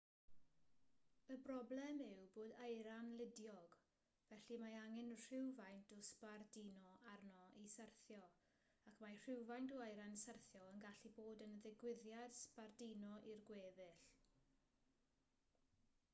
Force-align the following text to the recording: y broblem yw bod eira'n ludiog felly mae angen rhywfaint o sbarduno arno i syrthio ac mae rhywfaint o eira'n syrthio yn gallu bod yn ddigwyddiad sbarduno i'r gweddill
y 1.33 1.35
broblem 1.47 1.99
yw 2.05 2.21
bod 2.37 2.53
eira'n 2.67 3.09
ludiog 3.17 3.73
felly 4.29 4.55
mae 4.63 4.71
angen 4.79 5.11
rhywfaint 5.25 5.91
o 5.95 5.97
sbarduno 6.07 6.87
arno 7.11 7.37
i 7.63 7.65
syrthio 7.73 8.21
ac 8.93 8.97
mae 9.05 9.19
rhywfaint 9.25 9.73
o 9.77 9.81
eira'n 9.89 10.17
syrthio 10.23 10.61
yn 10.71 10.81
gallu 10.87 11.11
bod 11.21 11.43
yn 11.49 11.53
ddigwyddiad 11.67 12.39
sbarduno 12.41 13.13
i'r 13.35 13.45
gweddill 13.51 14.01